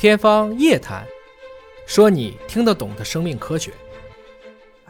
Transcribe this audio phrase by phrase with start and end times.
[0.00, 1.04] 天方夜谭，
[1.84, 3.70] 说你听得懂的生命科学。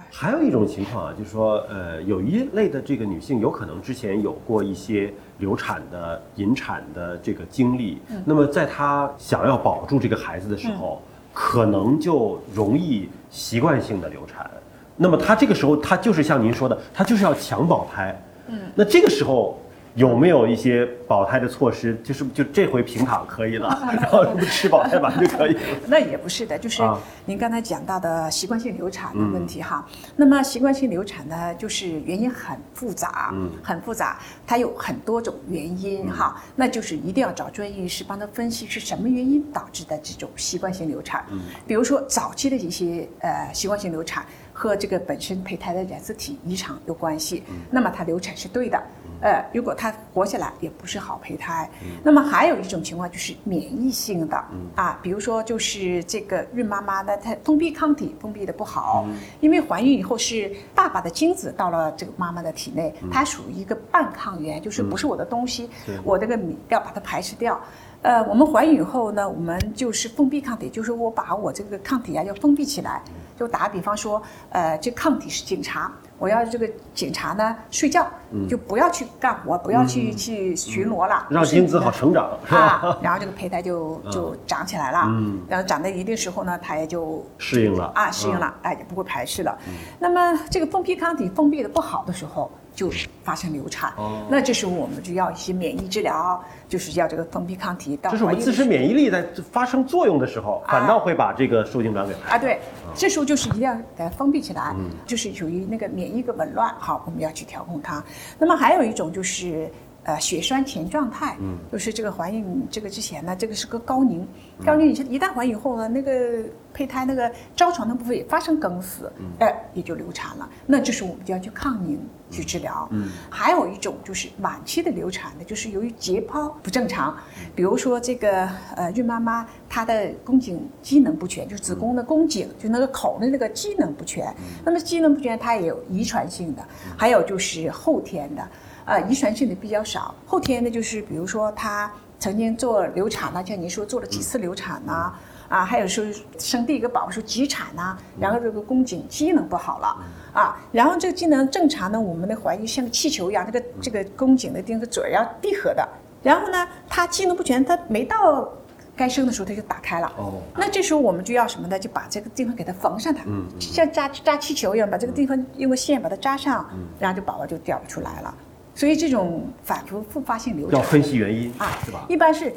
[0.08, 11.02] 还有一种情况啊，就是说，呃，有一类的这个女性有可能之前有过一些流产的、引产的这个经历，那么在她想要保住这个孩子的时候，
[11.34, 14.48] 可能就容易习惯性的流产。
[14.94, 18.16] 那么她这个时候，她就是像您说的，她就是要强保胎。
[18.46, 19.58] 嗯，那这个时候。
[19.94, 21.98] 有没有一些保胎的措施？
[22.04, 23.68] 就是就这回平躺可以了，
[24.00, 25.60] 然后吃保胎丸就可以了。
[25.88, 26.82] 那也不是的，就是
[27.24, 29.86] 您刚才讲到的习惯性流产的问题哈。
[30.16, 36.40] 那么习惯性流产呢，就是原因很复杂，很复杂，它有很多种原因哈。
[36.54, 41.24] 那就是一定要找专业医师帮他分析是什么原因导致的这种习惯性流产。
[41.66, 44.24] 比如说早期的一些呃习惯性流产
[44.60, 48.78] 和这个本身胚胎的染色体异常有关系，那么它流产是对的。
[49.22, 51.66] 呃，如果它活下来，也不是好胚胎。
[52.02, 54.36] 那么还有一种情况就是免疫性的
[54.74, 59.06] 啊，比如说就是这个孕妈妈呢，她封闭抗体封闭的不好，
[59.40, 65.70] 因为怀孕以后是爸爸的精子到了这个妈妈的体内，它属于一个半抗原，就是不是我的东西，
[66.04, 67.58] 我这个要把它排斥掉。
[68.02, 73.02] 呃，我们怀孕以后呢，我们就是封闭抗体，就是我把我这个抗体啊要封闭起来。
[73.40, 78.06] 就打个比方说，呃，这抗体是警察，我要这个警察呢睡觉，
[78.46, 89.56] 就不要去干活，不要去去巡逻了，让精子好成长，啊，然后这个胚胎就就长起来了，嗯，然后长到一定时候呢，它也就适应了，啊，适应了，哎，也不会排斥了。
[89.98, 92.50] 那么这个封闭抗体封闭的不好的时候。
[92.80, 92.90] 就
[93.22, 93.92] 发生流产，
[94.30, 97.98] 那这时候我们就要一些免疫治疗，就是要这个封闭抗体。
[98.04, 102.58] 这是我们自身免疫力在发生作用的时候，反倒会把这个受精卵给啊，对，
[102.94, 108.02] 这时候就是一定要给它封闭起来，就是属于那个免疫个紊乱，好，我们要去调控它。
[108.38, 109.70] 那么还有一种就是。
[110.02, 114.26] 呃，血栓前状态，嗯，就是这个怀孕这个之前呢，这个是个高凝，
[114.64, 116.42] 高凝一旦怀孕以后呢，那个
[116.72, 120.48] 胚胎那个着床的部分也发生梗死，哎，也就流产了。
[120.66, 122.88] 那这时候我们就要去抗凝去治疗。
[122.92, 127.14] 嗯，还有一种就是晚期的流产呢，就是由于解剖不正常，
[127.54, 134.34] 比如说这个呃孕妈妈她的宫颈机能不全，就是子宫的宫颈就那个口的那个机能不全。
[134.64, 136.66] 那么机能不全它也有遗传性的，
[136.96, 138.48] 还有就是后天的。
[138.84, 145.12] 呃，遗传性的比较少，后天的就是比如说他曾经做流产了，像您说做了几次流产呐，
[145.48, 146.04] 啊，还有说
[146.38, 149.96] 生第一个宝宝说急产呐，然后这个宫颈机能不好了，
[150.32, 155.88] 啊，然后这个机能正常呢，我们的怀孕像个气球一样，这个这个宫颈的这个嘴要闭合的，
[156.22, 158.48] 然后呢，它机能不全，它没到
[158.94, 161.78] 该生的时候它就打开了，哦，那这时候我们就要什么呢？
[161.78, 168.34] 就把这个地方给它缝上它，嗯，像扎扎气球一样，把这个地方用个线把它扎上，嗯，然后这宝宝就掉出来了。
[168.80, 172.06] 所以这种反复复发性流产要分析原因啊，是吧？
[172.08, 172.50] 一般是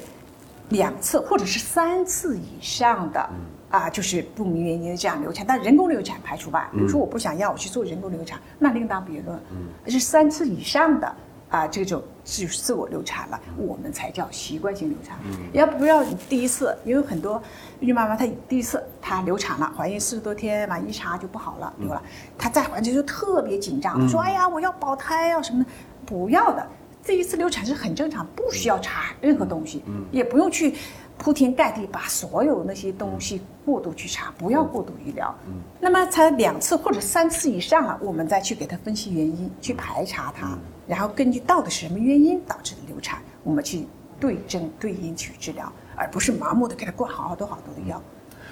[0.70, 3.30] 两次或者是三次以上的
[3.70, 6.70] 啊，就是不明原因的这样流产，但人工流产排除吧。
[6.72, 9.38] 比如说我不想要，我去做人工流产，那另当别论。
[9.52, 11.14] 嗯，是三次以上的
[11.50, 15.18] 啊，这种自自我流产了，我们才叫习惯性流产。
[15.26, 16.74] 嗯，要不要第一次？
[16.86, 17.44] 因为很多
[17.82, 22.02] 孕妈妈她第一次她流产了，怀孕四十多天嘛，一查就不好了，流了。
[22.38, 25.70] 她再怀孕就特别紧张，说：“哎呀，我要保胎啊什么的。”
[26.06, 26.68] 不要的，
[27.04, 30.76] 这一次流产是很正常，不需要查任何东西，嗯，也不用去
[31.18, 43.88] 铺天盖地把所有那些东西过度去查，不要过度医疗，嗯，那么才两次或者三次以上了，我们再去给他分析原因，去排查他，然后根据到底是什么原因导致的流产，我们去
[44.20, 48.02] 对症对因去治疗，而不是盲目的给他灌好多好多的药。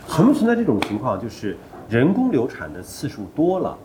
[0.07, 1.57] 存不存在这种情况，就是
[1.87, 3.77] 人工流产的次数多了，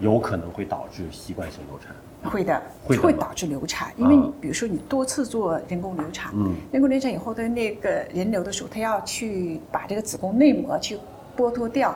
[0.00, 1.94] 有可能会导致习惯性流产？
[2.30, 10.98] 会的，会导致流产，因为你比如说你多次做人工流产，嗯人工流产以后的那个人流的时候，他要去把这个子宫内膜去
[11.36, 11.94] 剥脱掉，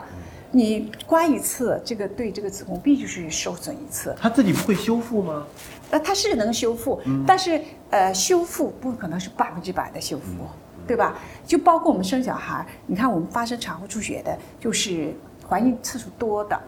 [0.52, 4.14] 你刮一次，这个对这个子宫必须是受损一次。
[4.20, 5.44] 它自己不会修复吗？
[5.90, 10.46] 呃，它是能修复，但是呃，修复不可能是百分之百的修复，
[10.86, 11.18] 对吧？
[11.44, 15.12] 就包括我们生小孩，你看我们发生产后出血的，就是
[15.48, 16.60] 怀孕次数多的。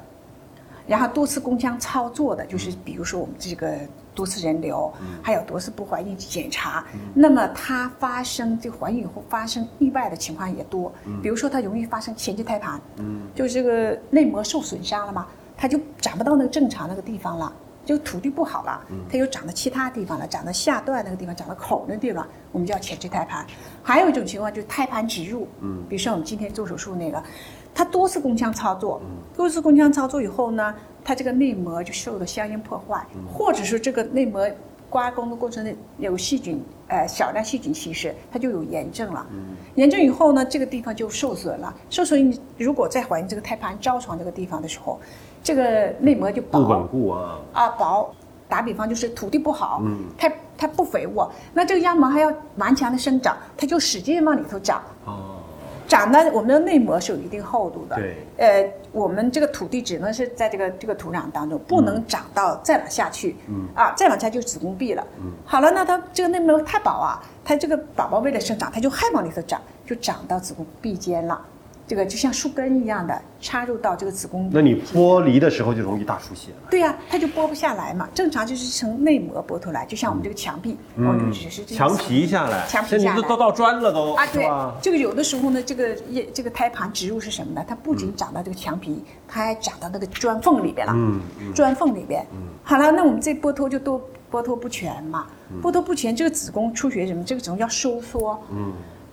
[0.87, 3.79] 然后多次宫腔操作的，就是比如说我们这个
[4.15, 4.93] 多次人流，
[5.23, 6.85] 还有多次不怀孕检查，
[7.15, 10.93] 那么它发生这怀孕以后发生意外的情况也多。
[11.23, 12.81] 比如说它容易发生前置胎盘，
[13.35, 15.27] 就是这个内膜受损伤了嘛，
[15.57, 17.53] 它就长不到那个正常那个地方了，
[17.87, 23.47] 就土地不好了，它又长到其他地方了，长到下段那个地方，长到口那地方，我们叫前置胎盘。
[23.83, 25.47] 还有一种情况就是胎盘植入，
[25.89, 27.23] 比如说我们今天做手术那个。
[27.75, 29.01] 它多次宫腔操作，
[29.37, 30.75] 多次宫腔操作以后呢，
[31.05, 34.47] 它这个内膜就受到相应破坏，或者说这个内膜
[34.91, 39.27] 刮宫的过程中有细菌，呃，少量细菌侵蚀，它就有炎症了。
[39.75, 41.75] 炎症以后呢，这个地方就受损了。
[41.89, 45.01] 受损，你如果再怀孕这个胎盘着床这个地方的时候，
[45.43, 47.39] 这个内膜就薄不稳固啊。
[47.53, 48.15] 啊薄。
[48.49, 54.83] 打比方就是土地不好，嗯，它它不肥沃，那这个秧苗还要顽强的生长，它就使劲往里头长。
[55.07, 55.39] 哦。
[55.87, 57.97] 长的，我们的内膜是有一定厚度的。
[57.97, 58.17] 对。
[58.39, 63.37] 呃，我们这个土地只能是在这个这个土壤当中，不能长到再往下去。
[63.49, 63.69] 嗯。
[63.75, 65.07] 啊，再往下就子宫壁了。
[65.19, 65.33] 嗯。
[65.45, 71.41] 好了，那它这个内膜太薄啊，它这个宝宝为了生长，它就还往里头长，就长到子宫壁间了。
[71.87, 76.69] 这个就像树根一样的插入到这个子宫，那你剥离的时候就容易大出血了。
[76.71, 78.09] 对呀，它就剥不下来嘛。
[78.15, 84.27] 正常就是从内膜剥脱来，就像我们这个墙壁，嗯，只是墙皮下来，墙皮下来，都到砖了都啊。
[84.33, 84.49] 对，
[84.81, 87.65] 这个有的时候呢，这个叶这个胎盘植入是什么呢？
[87.69, 90.93] 它不仅长到这个墙皮，它还长到那个砖缝里边了。
[90.97, 92.25] 嗯嗯，砖缝里边。
[92.33, 94.01] 嗯，好了，那我们这剥脱就都
[94.31, 95.27] 剥脱不全嘛。
[95.63, 97.23] 剥脱不全，这个子宫出血什么？
[97.23, 98.43] 这个子宫要收缩。
[98.51, 98.73] 嗯，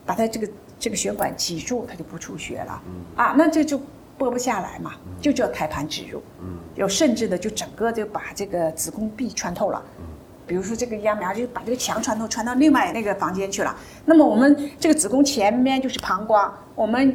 [0.10, 0.50] 把它这个。
[0.82, 2.82] 这个血管挤住，它就不出血了。
[3.18, 3.78] 啊，那这就
[4.18, 6.24] 剥不下来嘛，就叫胎盘植入。
[6.42, 9.84] 嗯，有甚至的就整个就把这个子宫壁穿透了。
[10.00, 10.06] 嗯，
[10.48, 13.76] 比如说这个秧苗就把这个墙穿透，穿到另外那个房间去了。
[14.06, 17.14] 那么我们这个子宫前面就是膀胱，我们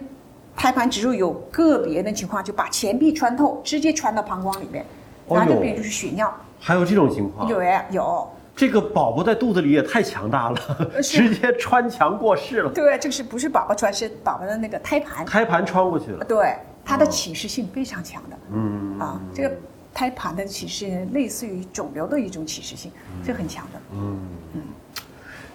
[0.54, 4.84] 胎盘植入有个别的情况就把前壁穿透，直接穿到膀胱里面，
[5.26, 6.30] 然后这边就是血尿。
[6.60, 7.48] 还有这种情况？
[7.48, 8.30] 有呀，有。
[8.56, 12.70] 这个宝宝在肚子里也太强大了，直接穿墙过世了。
[12.70, 13.92] 对，这个是不是宝宝穿？
[13.92, 15.26] 是宝宝的那个胎盘。
[15.26, 16.24] 胎盘穿过去了。
[16.24, 16.54] 对，
[16.84, 18.38] 它的侵蚀性非常强的。
[18.52, 19.52] 嗯啊，这个
[19.92, 22.92] 胎盘的侵蚀类似于肿瘤的一种侵蚀性，
[23.24, 23.80] 这很强的。
[23.92, 24.18] 嗯
[24.54, 24.60] 嗯，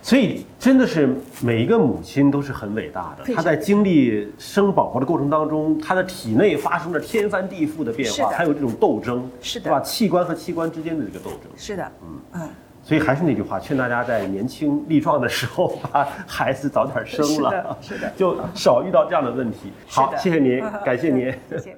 [0.01, 3.33] 所以真的是每一个母亲都是很伟大的。
[3.33, 9.79] 她在经历生宝宝的过程当中，她的体内发生了天翻地覆的变化，还有这种斗争，是的，对吧？
[9.79, 11.49] 器官和器官之间的这个斗争。
[11.55, 12.49] 是的，嗯嗯。
[12.89, 19.71] 所以还是那句话，劝大家在年轻力壮的时候把孩子早点生了，是的， 就少遇到这样的问题。
[19.87, 21.77] 好，谢谢您， 感谢您，谢谢。